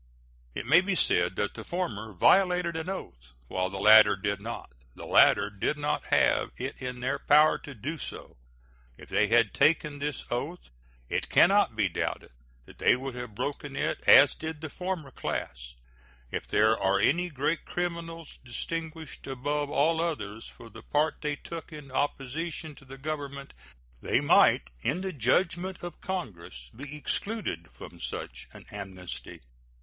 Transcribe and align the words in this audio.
It 0.55 0.65
may 0.65 0.81
be 0.81 0.95
said 0.95 1.35
that 1.35 1.53
the 1.53 1.63
former 1.63 2.11
violated 2.11 2.75
an 2.75 2.89
oath, 2.89 3.35
while 3.49 3.69
the 3.69 3.77
latter 3.77 4.15
did 4.15 4.41
not; 4.41 4.71
the 4.95 5.05
latter 5.05 5.51
did 5.51 5.77
not 5.77 6.05
have 6.05 6.49
it 6.57 6.75
in 6.79 7.01
their 7.01 7.19
power 7.19 7.59
to 7.59 7.75
do 7.75 7.99
so. 7.99 8.37
If 8.97 9.09
they 9.09 9.27
had 9.27 9.53
taken 9.53 9.99
this 9.99 10.25
oath, 10.31 10.71
it 11.07 11.29
can 11.29 11.49
not 11.49 11.75
be 11.75 11.87
doubted 11.87 12.31
they 12.65 12.95
would 12.95 13.13
have 13.13 13.35
broken 13.35 13.75
it 13.75 13.99
as 14.07 14.33
did 14.33 14.59
the 14.61 14.71
former 14.71 15.11
class. 15.11 15.75
If 16.31 16.47
there 16.47 16.75
are 16.75 16.99
any 16.99 17.29
great 17.29 17.63
criminals, 17.63 18.39
distinguished 18.43 19.27
above 19.27 19.69
all 19.69 20.01
others 20.01 20.47
for 20.57 20.71
the 20.71 20.81
part 20.81 21.21
they 21.21 21.35
took 21.35 21.71
in 21.71 21.91
opposition 21.91 22.73
to 22.73 22.85
the 22.85 22.97
Government, 22.97 23.53
they 24.01 24.19
might, 24.19 24.71
in 24.81 25.01
the 25.01 25.13
judgment 25.13 25.83
of 25.83 26.01
Congress, 26.01 26.71
be 26.75 26.97
excluded 26.97 27.69
from 27.71 27.99
such 27.99 28.47
an 28.51 28.63
amnesty. 28.71 29.41